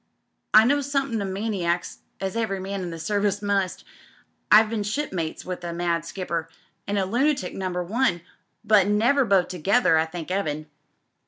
I 0.51 0.65
know 0.65 0.81
somethin' 0.81 1.21
o' 1.21 1.25
maniacs, 1.25 1.99
„eve^ 2.19 2.49
1, 2.59 2.65
in 2.81 2.89
d» 2.89 2.97
Service 2.97 3.41
muBt 3.41 3.83
I've 4.51 4.71
bee. 4.71 4.77
^po».e, 4.77 5.43
with 5.47 5.63
a 5.63 5.73
mad 5.73 6.05
skipper— 6.05 6.49
an' 6.87 6.97
a 6.97 7.05
lunatic 7.05 7.53
Number 7.53 7.83
One, 7.83 8.21
but 8.63 8.87
never 8.87 9.23
both 9.25 9.47
together 9.49 9.99
I 9.99 10.07
thank 10.07 10.31
'Eaven. 10.31 10.65